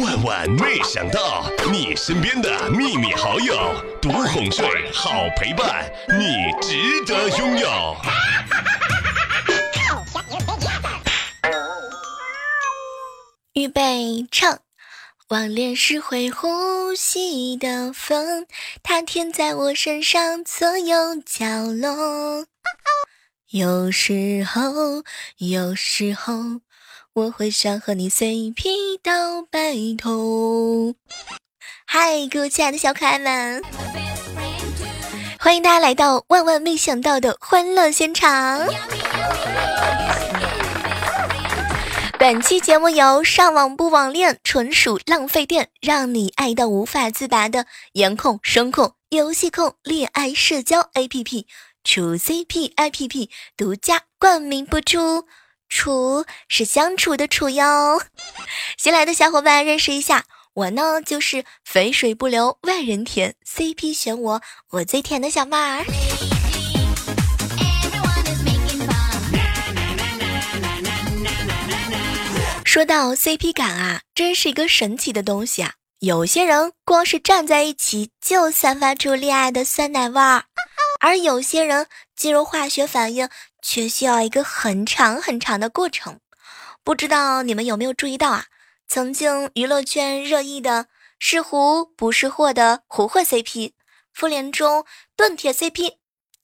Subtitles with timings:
[0.00, 3.56] 万万没想到，你身边的秘密好友，
[4.00, 7.96] 独哄睡，好陪伴，你值得拥有。
[13.54, 14.58] 预备唱，
[15.28, 18.46] 网恋是会呼吸的风，
[18.82, 22.44] 它甜在我身上所有角落。
[23.50, 25.04] 有时候，
[25.38, 26.60] 有时候。
[27.16, 30.94] 我会想和你 CP 到白头。
[31.86, 33.62] 嗨，各位亲爱的小可爱们，
[35.40, 38.60] 欢迎大家来到万万没想到的欢乐现场。
[42.18, 47.64] 本期节目由上网不网恋纯属浪费电，让你爱到无法自拔的
[47.94, 51.46] 颜控、声控、游戏控恋爱社交 APP
[51.82, 55.24] 处 CP APP 独家冠名播出。
[55.68, 58.00] 处是相处的处哟，
[58.78, 65.84] 新来的小伙伴认识一下，我呢就是肥水不流外人田，CP 选我，我最甜的小妹儿。
[72.64, 75.72] 说到 CP 感啊，真是一个神奇的东西啊！
[76.00, 80.44] 有些人光是站在一起就散发出恋爱的酸奶味儿，
[81.00, 83.30] 而有些人进入化学反应。
[83.68, 86.20] 却需要一个很长很长的过程，
[86.84, 88.44] 不知道你们有没有注意到啊？
[88.86, 90.86] 曾经娱乐圈热议的
[91.18, 93.72] 是胡不是货的胡货 CP，
[94.14, 95.96] 复联中盾铁 CP，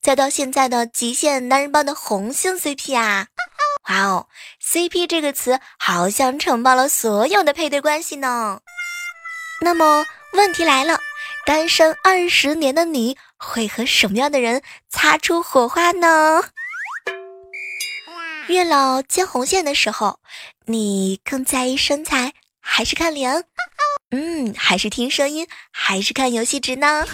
[0.02, 3.28] 再到现在的极限男人帮的红星 CP 啊！
[3.88, 4.26] 哇哦
[4.60, 8.58] ，CP 这个词好像承包了所有的配对关系呢。
[9.60, 10.98] 那么问题来了，
[11.46, 16.42] 单身二十年的你会和什么样的人擦出火花呢？
[18.48, 20.18] 月老牵红线的时候，
[20.66, 23.44] 你更在意身材还是看脸？
[24.10, 27.06] 嗯，还是听声音，还是看游戏值呢？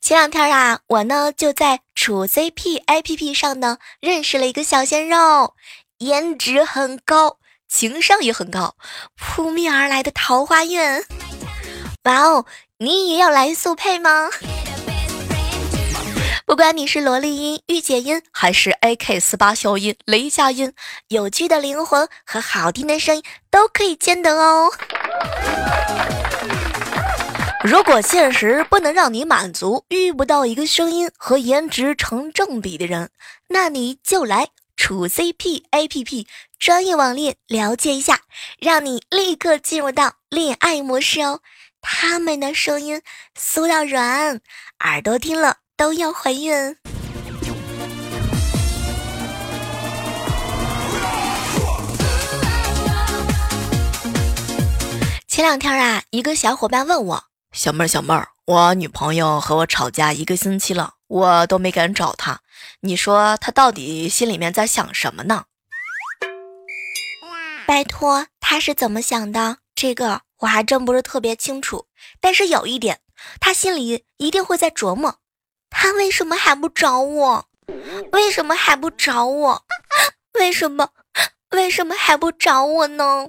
[0.00, 5.54] 前两天啊，我呢就在处 CP APP 上呢认识了一个小鲜肉，
[5.98, 7.38] 颜值很高，
[7.68, 8.76] 情商也很高，
[9.16, 10.80] 扑面而来的桃花运。
[12.02, 12.44] 哇哦，
[12.78, 14.28] 你也要来速配吗？
[16.46, 20.74] 不管你是萝莉音、御姐音，还是 AK 四八消音、雷佳音，
[21.08, 24.70] 有趣的灵魂和好听的声音都可以兼得哦。
[27.64, 33.10] 如果现实不能让你满足，遇不到一个声音和颜值成正比的人，
[33.48, 36.26] 那你就来处 CP APP
[36.58, 38.20] 专业网恋了解一下，
[38.60, 41.40] 让你立刻进入到恋爱模式哦。
[41.80, 43.00] 他们的声音
[43.34, 44.42] 酥到软，
[44.80, 45.63] 耳朵听了。
[45.76, 46.76] 都要怀孕。
[55.26, 62.38] 前两天啊，一个小伙伴问我：“小妹儿，小妹儿，我女朋友和我吵架一个星期了，我都没敢找她，
[62.80, 65.46] 你说她到底心里面在想什么呢？”
[67.66, 69.58] 拜托，她是怎么想的？
[69.74, 71.88] 这个我还真不是特别清楚。
[72.20, 73.00] 但是有一点，
[73.40, 75.16] 她心里一定会在琢磨。
[75.76, 77.46] 他为什么还不找我？
[78.12, 79.64] 为什么还不找我？
[80.34, 80.88] 为什么？
[81.50, 83.28] 为什么还不找我呢？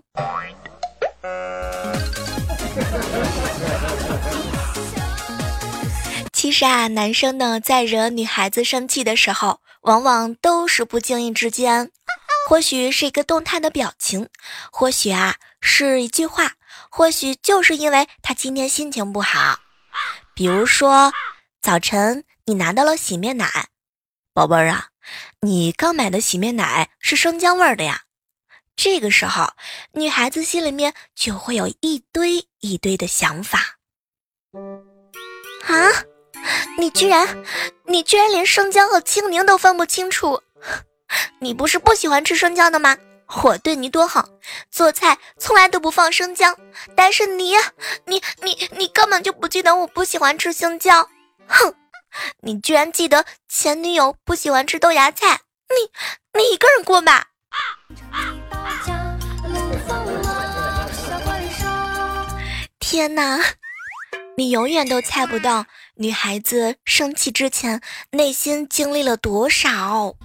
[6.32, 11.92] 其实啊，男生呢在惹女孩子生气的时候，往往都是不经意之间，
[12.48, 14.30] 或许是一个动态的表情，
[14.72, 16.54] 或许啊是一句话，
[16.90, 19.60] 或许就是因为他今天心情不好，
[20.34, 21.12] 比如说
[21.62, 22.24] 早晨。
[22.48, 23.70] 你拿到了洗面奶，
[24.32, 24.90] 宝贝儿啊，
[25.42, 28.04] 你刚买的洗面奶是生姜味儿的呀。
[28.76, 29.54] 这个时候，
[29.94, 33.80] 女孩子心里面就会有一堆一堆的想法。
[35.64, 35.90] 啊，
[36.78, 37.44] 你居然，
[37.86, 40.40] 你居然连生姜和青柠都分不清楚？
[41.40, 42.96] 你不是不喜欢吃生姜的吗？
[43.42, 44.30] 我对你多好，
[44.70, 46.56] 做菜从来都不放生姜，
[46.96, 47.56] 但是你，
[48.06, 51.10] 你，你，你根本就不记得我不喜欢吃生姜。
[51.48, 51.74] 哼！
[52.42, 55.42] 你居然记得前女友不喜欢吃豆芽菜？
[55.70, 57.28] 你你一个人过吧。
[62.80, 63.40] 天哪，
[64.38, 65.66] 你永远都猜不到
[65.96, 67.82] 女孩子生气之前
[68.12, 70.16] 内心经历了多少。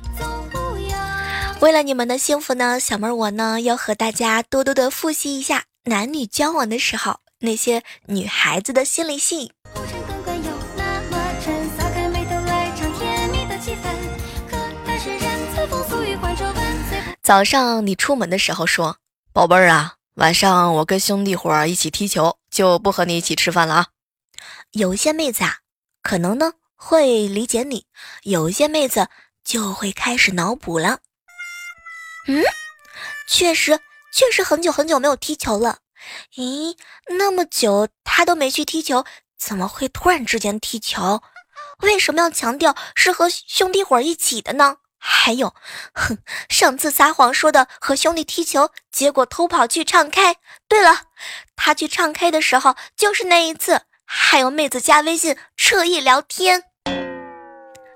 [1.60, 9.52] 为了你们的幸福呢，小妹儿我呢要和大家多多的复习一下男女交往的时候那些女孩子的心理戏。
[17.30, 18.96] 早上你出门的时候说
[19.32, 23.86] ：“宝贝儿啊，晚上我跟兄弟伙一起踢球，就不和你一起吃饭了啊。
[24.72, 25.58] 有些妹子啊，
[26.02, 27.82] 可能呢会理解你；
[28.24, 29.06] 有些妹子
[29.44, 30.98] 就会开始脑补了。
[32.26, 32.42] 嗯，
[33.28, 33.78] 确实，
[34.12, 35.78] 确实很久很久没有踢球了。
[36.34, 36.76] 咦，
[37.16, 39.04] 那么久他都没去踢球，
[39.38, 41.22] 怎么会突然之间踢球？
[41.82, 44.78] 为什么要强调是和兄弟伙一起的呢？
[45.02, 45.54] 还有，
[45.94, 46.18] 哼，
[46.50, 50.36] 上次撒谎说的和兄弟踢球，结果偷跑去唱 K。
[50.68, 51.04] 对了，
[51.56, 56.64] 他去唱 K 的时候就是那一次，还有妹子加微信彻夜聊天，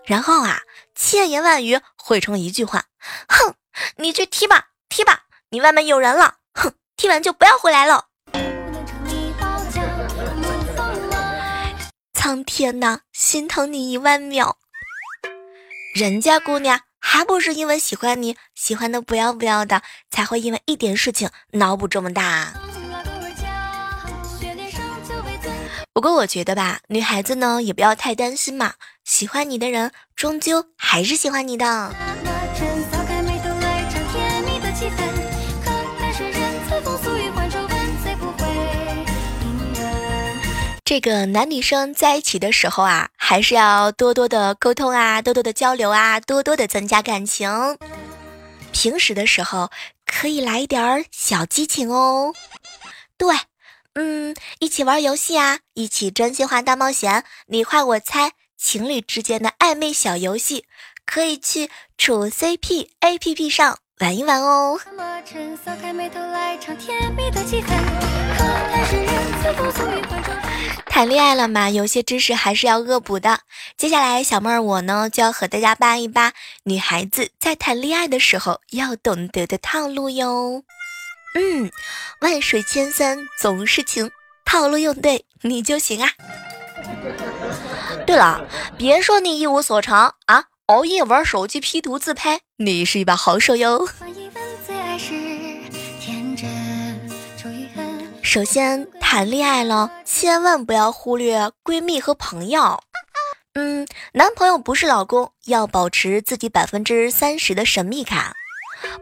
[0.06, 0.62] 然后啊，
[0.94, 2.84] 千言万语汇成一句话：
[3.28, 3.54] 哼，
[3.96, 6.36] 你去踢吧，踢吧，你外面有人了。
[6.54, 8.06] 哼，踢完就不要回来了。
[12.14, 14.56] 苍天呐，心疼你一万秒。
[15.94, 22.54] 人家姑娘还不是因为喜欢你，喜欢的不要不要的，才会因为一点事情脑补这么大。
[25.92, 28.72] 不过我觉得吧，女孩子呢也不要太担心嘛，
[29.04, 31.94] 喜欢你的人终究还是喜欢你的。
[40.94, 47.50] 这个男女生在一起的时候啊，还是要多多的沟通啊，多多的交流啊，多多的增加感情。
[48.70, 49.72] 平时的时候
[50.06, 52.32] 可以来一点小激情哦。
[53.18, 53.34] 对，
[53.94, 60.66] 嗯，一起玩游戏啊，一起真心话大冒险，你画我猜，情侣之间的暧昧小游戏，
[61.04, 61.68] 可以去
[61.98, 64.78] 处 CP APP 上玩一玩哦。
[70.86, 73.40] 谈恋爱了嘛，有些知识还是要恶补的。
[73.76, 76.32] 接下来，小妹儿我呢就要和大家扒一扒
[76.64, 80.62] 女孩子在谈恋爱的时候要懂得的套路哟。
[81.34, 81.70] 嗯，
[82.20, 84.10] 万水千山总是情，
[84.44, 86.10] 套路用对你就行啊。
[88.06, 88.46] 对了，
[88.76, 93.86] 别说你一无所长啊，熬夜玩手机 P 图自拍，你是一把好手哟。
[98.22, 102.82] 首先，谈恋爱了，千万不要忽略闺蜜和朋友。
[103.52, 108.32] 嗯，男朋友不是老公，要保持自己百分之三十的神秘感。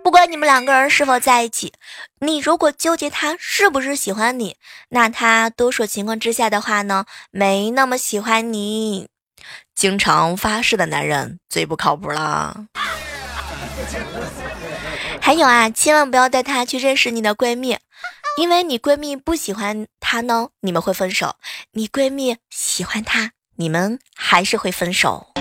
[0.02, 1.72] 不管你们两个人是否在一起，
[2.18, 4.56] 你如果纠结他是不是喜欢你，
[4.88, 9.06] 那他多数情况之下的话呢，没那么喜欢你。
[9.82, 12.66] 经常发誓的男人最不靠谱了。
[15.20, 17.76] 还有啊，千万不要带他去认识你的闺蜜。
[18.38, 21.30] 因为你闺蜜不喜欢他呢，你们会分手；
[21.72, 25.32] 你闺蜜喜欢他，你们还是会分手。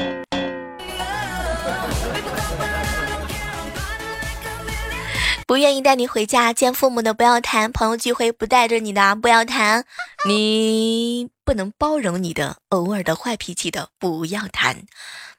[5.52, 9.84] 不愿意带你回家见父母的不要谈，朋友聚会不带着你的不要谈，
[10.26, 14.86] 你不能包容你的偶尔的坏脾气的不要谈。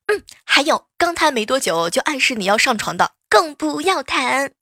[0.09, 4.53] 嗯，还有刚谈没多久就暗示你要上床的，更不要谈。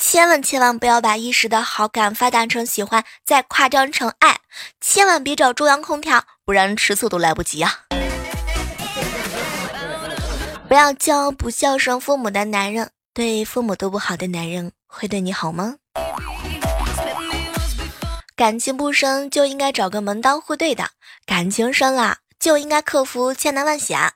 [0.00, 4.40] 千万千万不要把一时的好感发展成喜欢，再夸张成爱。
[4.80, 7.80] 千万别找中央空调，不然吃醋都来不及啊！
[10.72, 15.76] 不要交不孝顺父母的男人，对父母都不好的男人会对你好吗？
[18.34, 20.88] 感情不深就应该找个门当户对的，
[21.26, 24.14] 感情深了就应该克服千难万险。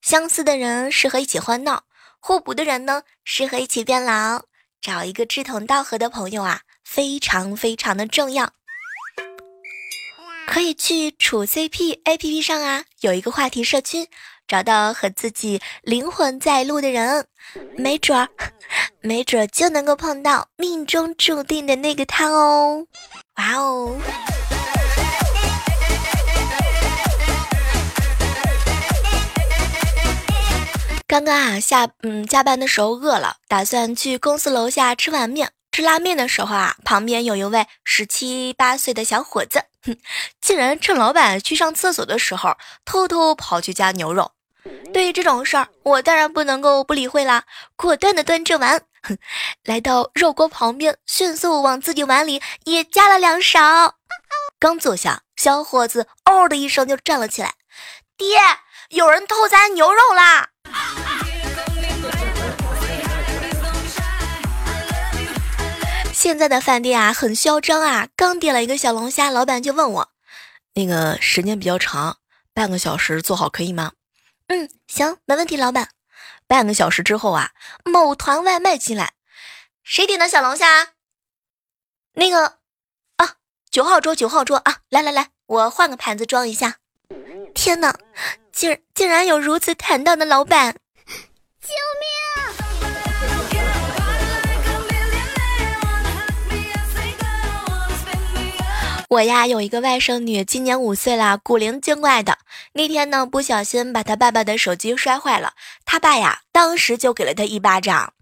[0.00, 1.82] 相似的人适合一起欢闹，
[2.20, 4.44] 互补的人呢适合一起变老。
[4.80, 8.52] 找一个志同道合的朋友啊，非常非常的重要。
[10.46, 14.08] 可以去处 CP APP 上啊，有一个话题社区，
[14.48, 17.26] 找到和自己灵魂在路的人，
[17.76, 18.28] 没准儿，
[19.00, 22.86] 没准儿就能够碰到命中注定的那个他哦。
[23.36, 23.96] 哇哦！
[31.08, 35.50] 刚刚啊下嗯加班的时候饿了，打算去公司楼下吃碗面。
[35.72, 39.98] 吃拉面的时候啊，旁边有一位十七八岁的小伙子，哼，
[40.40, 44.32] 竟然趁老板去上厕所的时候，偷偷跑去加牛肉。
[44.92, 47.44] 对于这种事儿，我当然不能够不理会啦，
[47.76, 49.18] 果断的端着碗，哼，
[49.64, 53.96] 来到肉锅旁边，迅速往自己碗里也加了两勺。
[54.58, 57.54] 刚坐下，小伙子嗷的一声就站了起来，
[58.16, 58.38] 爹，
[58.88, 60.48] 有人偷咱牛肉啦！
[66.14, 68.08] 现在的饭店啊，很嚣张啊！
[68.16, 70.08] 刚点了一个小龙虾，老板就问我
[70.74, 72.16] ：“那个时间比较长，
[72.54, 73.92] 半个小时做好可以吗
[74.48, 75.90] ？”“嗯，行，没问题。”老板，
[76.46, 77.50] 半个小时之后啊，
[77.84, 79.14] 某团外卖进来，
[79.82, 80.94] 谁点的小龙虾？
[82.12, 82.58] 那个
[83.16, 83.36] 啊，
[83.70, 84.78] 九号桌，九号桌啊！
[84.88, 86.76] 来来来，我换个盘子装一下。
[87.54, 87.98] 天哪，
[88.52, 90.74] 竟竟然有如此坦荡的老板！
[91.60, 91.68] 救
[92.00, 92.05] 命！
[99.08, 102.38] 我呀有一个外甥女，今年五岁了，古灵精怪的。
[102.72, 105.52] 那天呢，不小心把她爸爸的手机摔坏了，
[105.84, 108.14] 她爸呀当时就给了她一巴掌。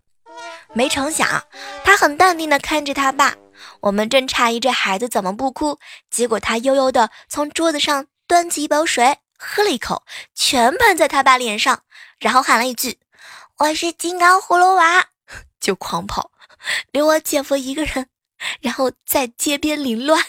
[0.74, 1.44] 没成想，
[1.84, 3.34] 她很淡定的看着她爸。
[3.80, 5.78] 我们正诧异这孩子怎么不哭，
[6.10, 10.02] 结果他悠悠的从桌子上端起一包水，喝了一口，
[10.34, 11.82] 全喷在他爸脸上，
[12.18, 12.98] 然后喊了一句
[13.58, 15.06] ：“我是金刚葫芦娃”，
[15.60, 16.30] 就狂跑，
[16.92, 18.08] 留我姐夫一个人，
[18.60, 20.22] 然后在街边凌乱。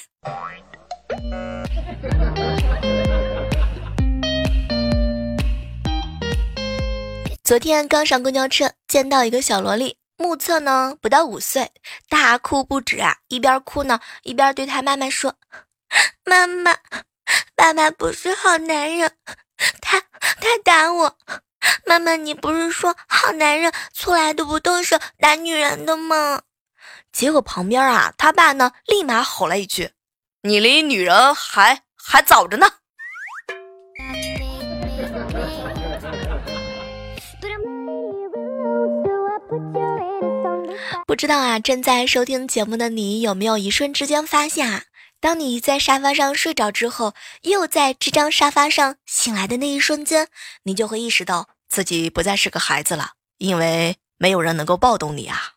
[7.43, 11.71] 昨天刚上公交车，见到一个小萝莉，目测呢不到五岁，
[12.09, 13.17] 大哭不止啊！
[13.27, 15.35] 一边哭呢，一边对他妈妈说
[16.25, 16.75] ：“妈妈，
[17.55, 19.11] 爸爸不是好男人，
[19.79, 21.15] 他他打我。
[21.85, 26.41] 妈妈，你不是说好男人从来都不动手打女人的吗？”
[27.13, 29.91] 结果旁边啊，他爸呢立马吼了一句。
[30.47, 32.67] 你离女人还还早着呢。
[41.07, 44.83] 不知道啊，正在收听节目的你有没有一瞬之间发现啊，
[45.19, 50.27] 当你在沙发上睡着之后，又在这张沙发上醒来的那一瞬间，
[50.61, 55.54] 你就会意识到自己不再是个孩子了，因为没有人能够抱动你啊。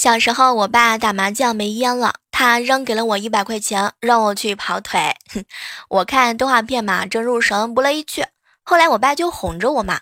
[0.00, 5.14] 小时候，我爸打麻将没烟了，他扔给了我一百块钱，让我去跑腿。
[5.90, 8.24] 我看动画片嘛，正入神，不乐意去。
[8.62, 10.00] 后来我爸就哄着我嘛：“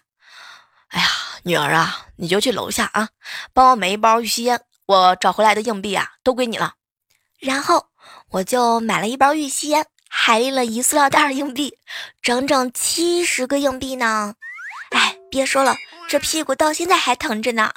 [0.90, 1.08] 哎呀，
[1.42, 3.08] 女儿啊，你就去楼下啊，
[3.52, 6.74] 帮我买一包玉溪烟，我找回来的硬币啊，都归你了。”
[7.40, 7.86] 然后
[8.30, 11.76] 我就买了一包玉溪烟，还拎了一塑料袋硬币，
[12.22, 14.36] 整整七十个硬币呢。
[14.90, 15.74] 哎，别说了，
[16.08, 17.72] 这屁股到现在还疼着呢。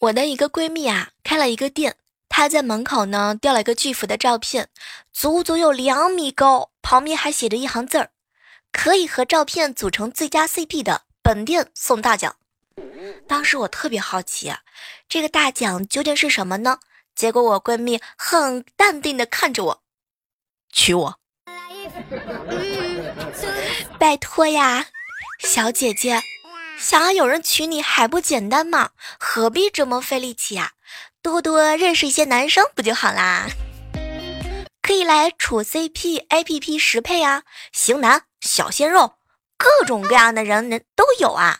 [0.00, 4.70] 我的一个闺蜜啊，开了一个店，她在门口呢吊了一个巨幅的照片，
[5.12, 8.10] 足足有两米高，旁边还写着一行字儿：
[8.72, 12.36] 可以和照片组成最佳 CP 的，本店送大奖。
[13.28, 14.60] 当时我特别好奇，啊
[15.06, 16.78] 这个大奖究竟是什么呢？
[17.14, 19.82] 结果我闺蜜很淡定的看着我，
[20.72, 21.18] 娶我。
[23.98, 24.86] 拜托呀，
[25.40, 26.22] 小姐姐。
[26.80, 28.92] 想要有人娶你还不简单吗？
[29.18, 30.72] 何必这么费力气呀？
[31.20, 33.46] 多多认识一些男生不就好啦？
[34.80, 39.16] 可以来处 CP APP 十配啊，型男、小鲜肉，
[39.58, 41.58] 各种各样的人人都有啊。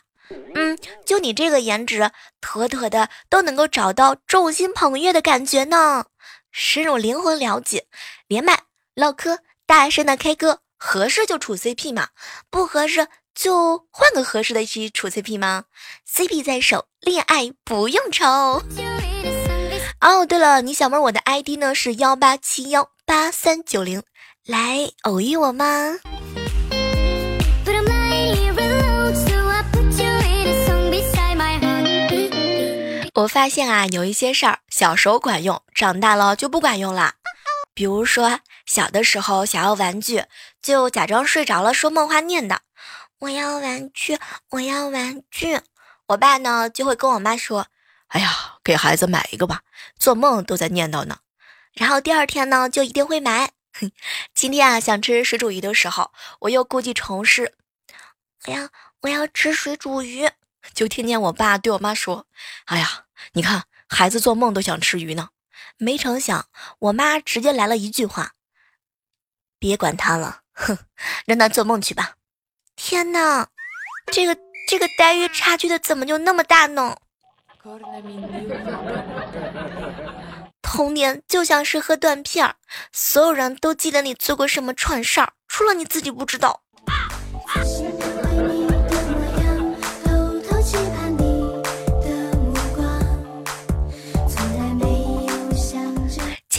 [0.55, 0.75] 嗯，
[1.05, 2.09] 就你这个颜值，
[2.41, 6.05] 妥妥的都能够找到众星捧月的感觉呢。
[6.51, 7.85] 深入灵魂了解，
[8.25, 8.63] 连麦
[8.95, 9.37] 唠嗑，
[9.67, 12.09] 大声的 K 歌，合适就处 CP 嘛，
[12.49, 13.07] 不合适。
[13.41, 15.63] 就换个合适的去处 CP 吗
[16.07, 18.23] ？CP 在手，恋爱不用愁。
[19.99, 24.03] 哦，对了，你小妹，我的 ID 呢是幺八七幺八三九零，
[24.45, 25.65] 来偶遇我吗？
[33.15, 37.15] 我发现啊，有一些事儿小时候管用，长大了就不管用了。
[37.73, 40.25] 比如说，小的时候想要玩具，
[40.61, 42.59] 就假装睡着了，说梦话念叨。
[43.21, 44.17] 我要玩具，
[44.49, 45.59] 我要玩具。
[46.07, 47.67] 我爸呢就会跟我妈说
[48.09, 49.61] ：“哎呀，给孩子买一个吧，
[49.99, 51.19] 做梦都在念叨呢。”
[51.73, 53.51] 然后第二天呢就一定会买。
[53.79, 53.91] 哼
[54.33, 57.53] 今天啊想吃水煮鱼的时候，我又故技重施，
[58.47, 58.69] 我要
[59.01, 60.27] 我要吃水煮鱼，
[60.73, 62.25] 就听见我爸对我妈说
[62.65, 65.29] ：“哎呀，你看孩子做梦都想吃鱼呢。”
[65.77, 66.47] 没成想，
[66.79, 68.33] 我妈直接来了一句话
[69.59, 70.79] ：“别管他了，哼，
[71.25, 72.15] 让他做梦去吧。”
[72.75, 73.47] 天哪，
[74.11, 74.35] 这个
[74.67, 76.95] 这个待遇差距的怎么就那么大呢？
[80.61, 82.55] 童年就像是喝断片儿，
[82.91, 86.61] 所有人都记得你做过什么蠢事儿，除了你自己不知道。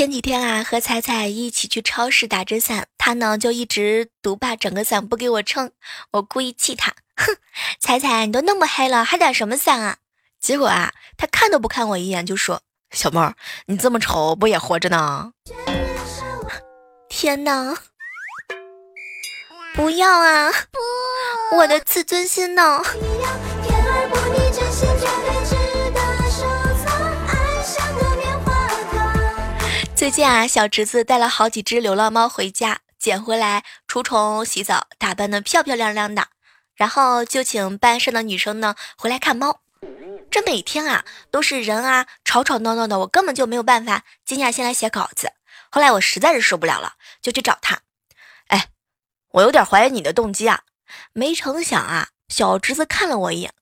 [0.02, 5.71] 前几天啊，和彩彩一起去超市打着伞，他呢就一直独霸整个伞不给我撑。
[6.11, 7.37] 我故意气他，哼，
[7.78, 9.99] 彩彩你都那么黑了，还打什么伞啊？
[10.40, 15.30] 结果啊，他看都不看我一眼就说：“小妹儿，你这么丑不也活着呢？”
[17.09, 17.78] 天哪！
[19.73, 20.50] 不要啊！
[21.59, 22.82] 我的自尊心呢？
[30.02, 36.26] 最近啊，小侄子带了好几只流浪猫回家，捡回来除虫、洗澡，打扮的漂漂亮亮的，
[36.75, 39.61] 然后就请班上的女生呢回来看猫。
[40.28, 45.35] 这每天啊都是人啊吵吵闹闹的，我根本就没有办法静下心来写稿子。
[45.71, 47.82] 后来我实在是受不了了，就去找他。
[48.49, 48.71] 哎，
[49.30, 50.62] 我有点怀疑你的动机啊。
[51.12, 53.54] 没成想啊，小侄子看了我一眼，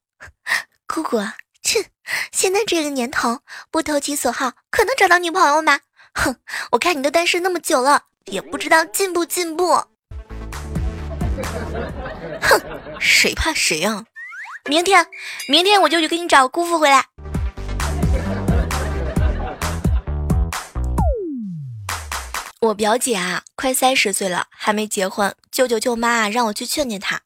[0.87, 1.21] 姑姑，
[1.63, 1.91] 切，
[2.33, 5.81] 现在这个年头，不投其所好，可能找到女朋友吗？
[6.15, 6.37] 哼，
[6.73, 9.83] 我看你都单身那么久了，也不知道进不进步。
[12.43, 12.61] 哼，
[12.99, 14.05] 谁怕谁啊！
[14.69, 15.07] 明天，
[15.49, 17.07] 明天我就去给你找个姑父回来。
[22.61, 25.35] 我表姐啊，快三十岁了，还没结婚。
[25.51, 27.23] 舅舅舅妈让我去劝劝她。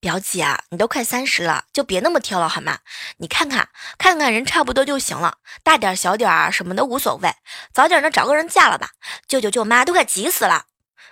[0.00, 2.78] 表姐啊，你都快三十了，就别那么挑了好吗？
[3.16, 7.34] 你看看，看看人差不多就行了，大点小点儿什么的无所谓，
[7.72, 8.90] 早点的找个人嫁了吧。
[9.26, 10.66] 舅舅舅妈都快急死了。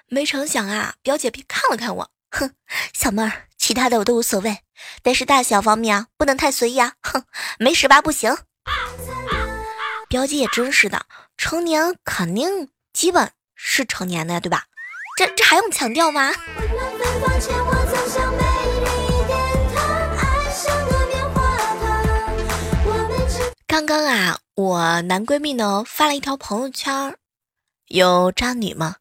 [0.09, 2.55] 没成想啊，表姐看了看我，哼，
[2.93, 4.61] 小妹儿，其他的我都无所谓，
[5.03, 6.93] 但是大小方面啊，不能太随意啊。
[7.03, 7.25] 哼，
[7.59, 8.37] 没十八不行。
[10.09, 14.67] 表姐也真是的，成年肯定基本是成年的呀，对吧？
[15.17, 16.31] 这这还用强调吗？
[23.69, 27.17] 刚刚啊，我男闺蜜呢发了一条朋友圈，
[27.89, 28.97] 有渣女吗？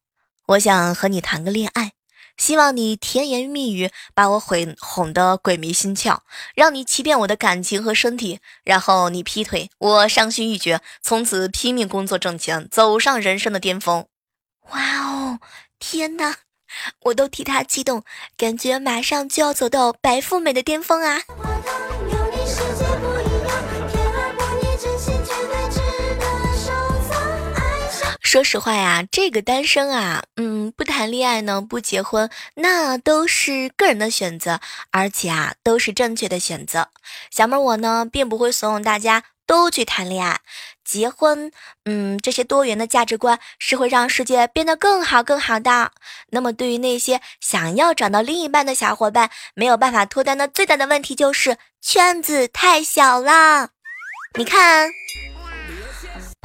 [0.47, 1.93] 我想和你谈个恋爱，
[2.35, 6.17] 希望你甜言蜜语把我哄哄得鬼迷心窍，
[6.55, 14.07] 让你欺骗我的感情和身体，然后你劈腿，我伤心欲绝，从此拼命工作挣钱，走上人生的巅峰。
[14.71, 15.39] 哇哦，
[15.77, 16.37] 天哪，
[17.01, 18.03] 我都替他激动，
[18.35, 21.21] 感觉马上就要走到白富美的巅峰啊！
[28.25, 34.59] 说实话呀，这个单身啊，嗯，不谈恋爱呢，不结婚，那都是个人的选择，
[34.89, 36.89] 而且啊，都是正确的选择。
[37.29, 40.41] 小妹儿我呢，并不会怂恿大家都去谈恋爱、
[40.83, 41.51] 结婚，
[41.85, 45.91] 嗯，这些多元的价值观是会让世界变得更好、更好的。
[46.31, 53.69] 那么，对于那些想要找到另一半的小伙伴，没有办法脱单的最大的问题就是圈子太小了。
[54.33, 54.89] 你看。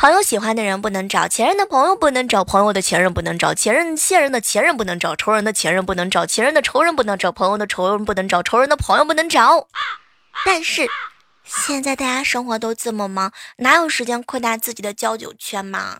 [0.00, 9.68] 朋友喜欢的人不能找，前任的朋友不能找，朋友的前任不能找，前任现任的前任不能找，仇人的前任不能找，前任的仇人不能找，朋友的仇人不能找，仇人的朋友不能找。
[10.46, 10.88] 但是
[11.44, 15.98] 现在大家生活都这么忙，哪有时间扩大自己的交友圈嘛？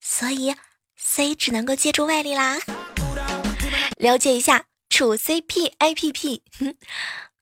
[0.00, 0.56] 所以
[0.96, 2.56] C 只能够借助外力啦。
[3.98, 6.40] 了解一下处 CP APP，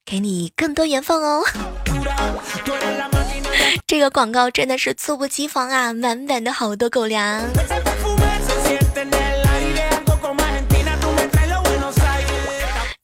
[0.05, 1.43] 给你更多缘分哦。
[3.89, 5.93] 这个广告真的是猝不及防啊！
[5.93, 7.41] 满满的好多狗粮。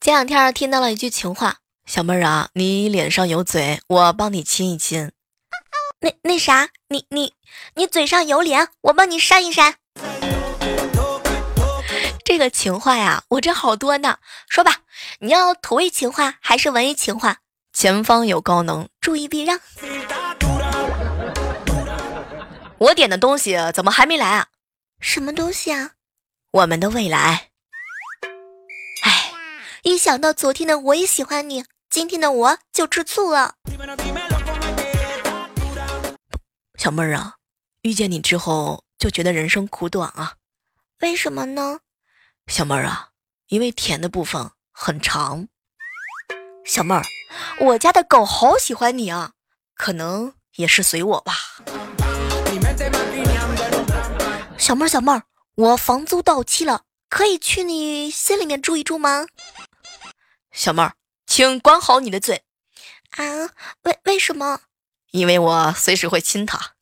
[0.01, 1.55] 前两天听到了一句情话
[1.87, 5.09] ：“小妹儿啊，你脸上有嘴，我帮你亲一亲。”
[6.01, 7.31] 那那啥，你你
[7.75, 9.75] 你嘴上有脸，我帮你扇一扇。
[12.25, 14.17] 这个情话呀，我这好多呢。
[14.49, 14.79] 说吧，
[15.19, 17.37] 你要土味情话还是文艺情话？
[17.71, 19.57] 前方有高能，注意避让。
[22.83, 24.47] 我点的东西怎么还没来啊？
[24.99, 25.91] 什么东西啊？
[26.51, 27.51] 我们的未来。
[29.03, 29.31] 哎，
[29.83, 33.55] 一想到昨天的我也喜欢你，今天的我就吃醋了。
[36.77, 37.35] 小妹儿啊，
[37.83, 40.35] 遇见你之后就觉得人生苦短啊。
[40.99, 41.79] 为什么呢？
[42.47, 43.11] 小妹儿啊，
[43.47, 45.47] 因为甜的部分很长。
[46.65, 47.03] 小妹儿，
[47.61, 49.31] 我家的狗好喜欢你啊，
[49.73, 51.33] 可能也是随我吧。
[54.63, 55.23] 小妹儿，小妹儿，
[55.55, 59.25] 我房租到期了，可以去你心里面住一住吗？
[60.53, 60.93] 小妹儿，
[61.27, 62.43] 请管好你的嘴
[63.17, 63.51] 啊！
[63.81, 64.61] 为为什么？
[65.11, 66.75] 因为我随时会亲他。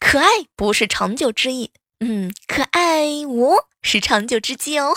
[0.00, 0.26] 可爱
[0.56, 4.96] 不是长久之意，嗯，可爱我是长久之计哦。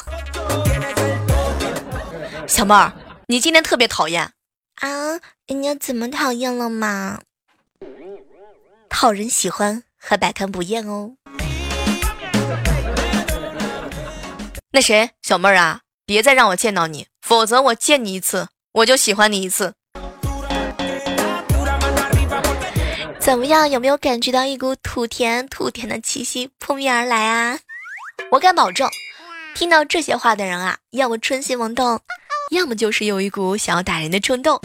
[2.47, 2.93] 小妹儿，
[3.27, 4.33] 你今天特别讨厌
[4.77, 5.19] 啊！
[5.45, 7.21] 人家怎么讨厌了嘛？
[8.95, 11.15] 讨人喜欢和百看不厌哦。
[14.71, 19.73] 那谁，小妹儿啊，别再让我见到你，否则我见你一次，我就喜欢你一次。
[23.19, 23.69] 怎么样？
[23.69, 27.59] 有没有感觉到一股土甜土甜的气息扑面而来啊？
[28.31, 28.87] 我敢保证，
[29.53, 31.99] 听到这些话的人啊，要么春心萌动，
[32.51, 34.61] 要么就是有一股想要打人的冲动。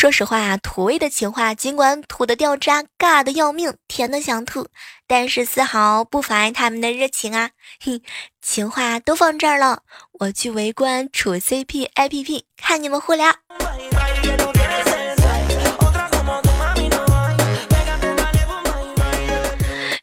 [0.00, 4.66] 说实话啊，土味的情话，尽管土的掉渣，尬的要命，甜的想吐，
[5.06, 7.50] 但是丝毫不妨碍他们的热情啊！
[7.78, 8.00] 嘿，
[8.40, 9.82] 情话都放这儿了，
[10.12, 13.30] 我去围观处 CP APP，看你们互聊。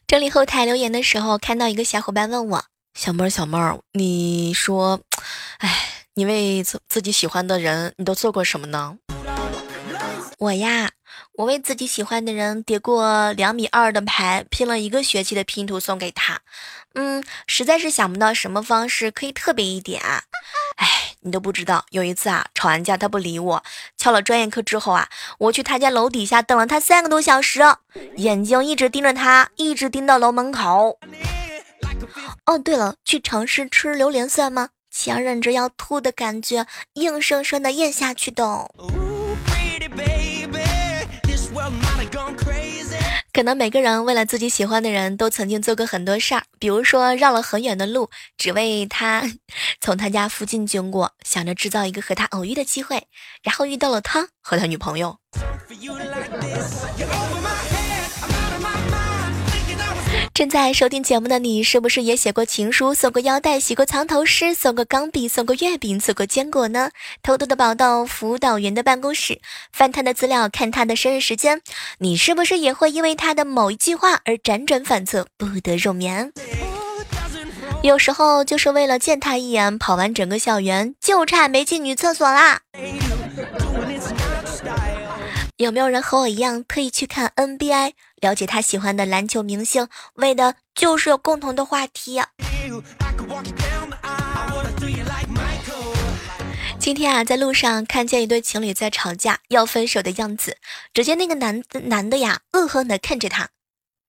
[0.06, 5.00] 整理后台留言的时候，看到一个小伙伴问我：“小妹儿，小妹儿，你说，
[5.58, 8.98] 哎，你为自自己喜欢的人，你都做过什么呢？”
[10.38, 10.92] 我呀，
[11.34, 16.42] 我为自己喜欢的人叠过两米二的牌，拼了一个学期的拼图送给他。
[16.94, 20.00] 嗯，实在是想不到什么方式可以特别一点。
[20.76, 20.86] 哎，
[21.22, 23.64] 你都不知道，有一次啊，吵完架他不理我，
[23.96, 27.60] 翘了专业课之后啊，我去他家楼底下等了他三个多小时，
[28.16, 31.00] 眼睛一直盯着他，一直盯到楼门口。
[32.46, 34.68] 哦，对了，去尝试吃榴莲算吗？
[34.88, 38.70] 强忍着要吐的感觉，硬生生的咽下去的。
[43.32, 49.22] 可能每个人为了自己喜欢的人都曾经做过很多事儿，比如说绕了很远的路，只为他
[49.80, 53.06] 从他家附近经过，想着制造一个和他偶遇的机会，
[53.44, 55.18] 然后遇到了他和他女朋友。
[60.38, 66.92] 正在收听节目的你，是不是也写过情书、送过腰带、写过藏头诗、送过钢笔、送过月饼、送过坚果呢？
[67.24, 69.40] 偷偷的跑到辅导员的办公室，
[69.72, 71.60] 翻他的资料，看他的生日时间。
[71.98, 76.30] 你是不是也会因为他的某一句话而辗转反侧，不得入眠？
[77.82, 82.60] 有时候就是为了见他一眼，跑完整个校园，就差没进女厕所啦。
[85.58, 92.22] 有没有人和我一样特意去看 NBA，了解他喜欢的篮球明星，为的就是有共同的话题？
[96.78, 100.58] 今天啊，在路上看见一对情侣在吵架，要分手的样子。
[100.94, 103.48] 只见那个男男的呀，恶狠的看着他，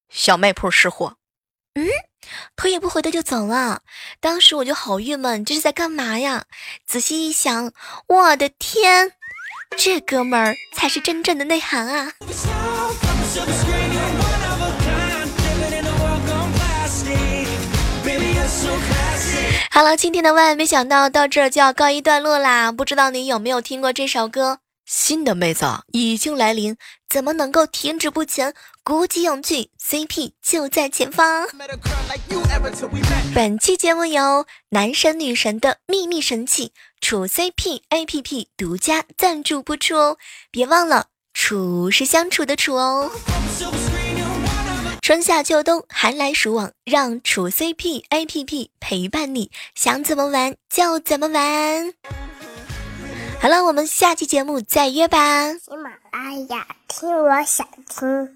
[0.08, 1.16] 小卖铺失火。
[1.74, 1.88] 嗯，
[2.56, 3.82] 头也不回的就走了。
[4.20, 6.46] 当时我就好郁闷，这是在干嘛呀？
[6.86, 7.74] 仔细一想，
[8.08, 9.14] 我的天！
[9.78, 12.12] 这哥们儿才是真正的内涵啊！
[19.72, 22.72] 好了，今天的万万没想到到这儿就要告一段落啦。
[22.72, 24.60] 不知道你有没有听过这首歌？
[24.90, 26.76] 新的妹子已经来临，
[27.08, 28.56] 怎么能够停止不前？
[28.84, 31.48] 鼓起勇气，CP 就在前方。
[33.36, 40.18] 本期节目由男神女神的秘密神器处 CP APP 独家赞助播出哦！
[40.50, 43.12] 别忘了，处是相处的处哦。
[45.04, 51.94] 春夏秋冬，寒来暑往，让处 CP APP 陪伴你，想怎么玩就怎么玩。
[53.42, 55.54] 好了，我们下期节目再约吧。
[55.54, 58.36] 喜马拉雅，听我想听。